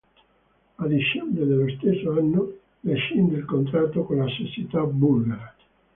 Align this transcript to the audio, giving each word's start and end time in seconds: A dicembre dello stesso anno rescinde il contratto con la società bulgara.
A 0.79 0.87
dicembre 0.87 1.45
dello 1.45 1.69
stesso 1.77 2.09
anno 2.17 2.51
rescinde 2.81 3.37
il 3.37 3.45
contratto 3.45 4.03
con 4.03 4.17
la 4.17 4.25
società 4.29 4.81
bulgara. 4.81 5.53